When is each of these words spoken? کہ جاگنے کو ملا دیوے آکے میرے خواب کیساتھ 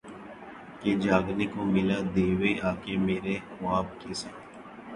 کہ 0.79 0.91
جاگنے 1.03 1.45
کو 1.53 1.65
ملا 1.73 1.99
دیوے 2.15 2.51
آکے 2.69 2.93
میرے 3.05 3.35
خواب 3.49 3.85
کیساتھ 3.99 4.39